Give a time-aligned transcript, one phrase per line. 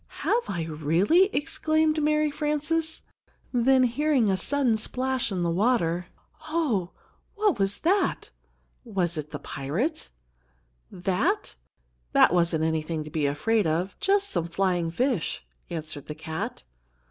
[0.23, 3.03] "Have I really?" exclaimed Mary Frances;
[3.53, 6.07] then hearing a sudden splash in the water,
[6.47, 6.89] "Oh,
[7.35, 8.31] what was that?
[8.83, 10.09] Was it the pirate?"
[10.91, 11.55] "That?
[12.13, 16.63] That wasn't anything to be afraid of just some flying fish," answered the cat.